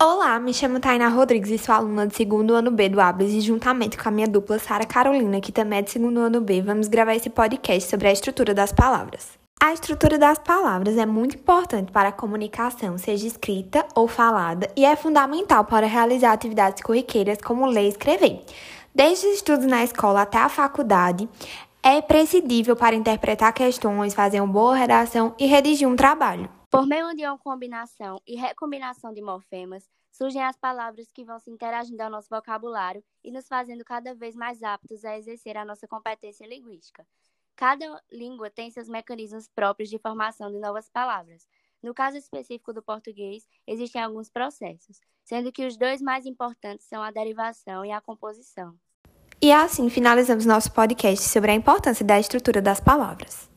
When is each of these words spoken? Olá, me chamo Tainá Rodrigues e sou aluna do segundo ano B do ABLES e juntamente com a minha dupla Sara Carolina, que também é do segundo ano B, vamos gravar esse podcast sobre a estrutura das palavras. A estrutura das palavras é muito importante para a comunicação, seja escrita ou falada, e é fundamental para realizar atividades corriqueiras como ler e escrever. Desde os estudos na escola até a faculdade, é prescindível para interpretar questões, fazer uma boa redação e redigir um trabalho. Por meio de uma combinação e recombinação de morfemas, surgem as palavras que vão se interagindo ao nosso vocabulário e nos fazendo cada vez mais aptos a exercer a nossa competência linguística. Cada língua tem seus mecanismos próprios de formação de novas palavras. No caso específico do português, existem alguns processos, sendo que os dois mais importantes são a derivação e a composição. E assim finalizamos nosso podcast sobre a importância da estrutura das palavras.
Olá, 0.00 0.40
me 0.40 0.52
chamo 0.52 0.80
Tainá 0.80 1.06
Rodrigues 1.06 1.52
e 1.52 1.56
sou 1.56 1.72
aluna 1.72 2.04
do 2.04 2.14
segundo 2.14 2.52
ano 2.52 2.68
B 2.72 2.88
do 2.88 3.00
ABLES 3.00 3.32
e 3.32 3.40
juntamente 3.40 3.96
com 3.96 4.08
a 4.08 4.12
minha 4.12 4.26
dupla 4.26 4.58
Sara 4.58 4.84
Carolina, 4.84 5.40
que 5.40 5.52
também 5.52 5.78
é 5.78 5.82
do 5.82 5.88
segundo 5.88 6.18
ano 6.18 6.40
B, 6.40 6.60
vamos 6.62 6.88
gravar 6.88 7.14
esse 7.14 7.30
podcast 7.30 7.88
sobre 7.88 8.08
a 8.08 8.12
estrutura 8.12 8.52
das 8.52 8.72
palavras. 8.72 9.38
A 9.62 9.72
estrutura 9.72 10.18
das 10.18 10.36
palavras 10.36 10.98
é 10.98 11.06
muito 11.06 11.36
importante 11.36 11.92
para 11.92 12.08
a 12.08 12.12
comunicação, 12.12 12.98
seja 12.98 13.28
escrita 13.28 13.86
ou 13.94 14.08
falada, 14.08 14.68
e 14.76 14.84
é 14.84 14.96
fundamental 14.96 15.64
para 15.64 15.86
realizar 15.86 16.32
atividades 16.32 16.82
corriqueiras 16.82 17.38
como 17.38 17.64
ler 17.64 17.84
e 17.84 17.88
escrever. 17.88 18.44
Desde 18.92 19.26
os 19.28 19.34
estudos 19.36 19.64
na 19.64 19.84
escola 19.84 20.22
até 20.22 20.38
a 20.38 20.48
faculdade, 20.48 21.28
é 21.80 22.02
prescindível 22.02 22.74
para 22.74 22.96
interpretar 22.96 23.52
questões, 23.52 24.12
fazer 24.12 24.40
uma 24.40 24.52
boa 24.52 24.74
redação 24.74 25.34
e 25.38 25.46
redigir 25.46 25.88
um 25.88 25.94
trabalho. 25.94 26.48
Por 26.74 26.88
meio 26.88 27.14
de 27.14 27.24
uma 27.24 27.38
combinação 27.38 28.20
e 28.26 28.34
recombinação 28.34 29.14
de 29.14 29.22
morfemas, 29.22 29.88
surgem 30.10 30.42
as 30.42 30.56
palavras 30.56 31.06
que 31.12 31.24
vão 31.24 31.38
se 31.38 31.48
interagindo 31.48 32.02
ao 32.02 32.10
nosso 32.10 32.28
vocabulário 32.28 33.00
e 33.22 33.30
nos 33.30 33.46
fazendo 33.46 33.84
cada 33.84 34.12
vez 34.12 34.34
mais 34.34 34.60
aptos 34.60 35.04
a 35.04 35.16
exercer 35.16 35.56
a 35.56 35.64
nossa 35.64 35.86
competência 35.86 36.44
linguística. 36.44 37.06
Cada 37.54 38.02
língua 38.10 38.50
tem 38.50 38.72
seus 38.72 38.88
mecanismos 38.88 39.46
próprios 39.46 39.88
de 39.88 40.00
formação 40.00 40.50
de 40.50 40.58
novas 40.58 40.88
palavras. 40.88 41.46
No 41.80 41.94
caso 41.94 42.16
específico 42.16 42.72
do 42.72 42.82
português, 42.82 43.46
existem 43.68 44.02
alguns 44.02 44.28
processos, 44.28 45.00
sendo 45.22 45.52
que 45.52 45.64
os 45.64 45.76
dois 45.76 46.02
mais 46.02 46.26
importantes 46.26 46.88
são 46.88 47.00
a 47.04 47.12
derivação 47.12 47.84
e 47.84 47.92
a 47.92 48.00
composição. 48.00 48.74
E 49.40 49.52
assim 49.52 49.88
finalizamos 49.88 50.44
nosso 50.44 50.72
podcast 50.72 51.24
sobre 51.28 51.52
a 51.52 51.54
importância 51.54 52.04
da 52.04 52.18
estrutura 52.18 52.60
das 52.60 52.80
palavras. 52.80 53.53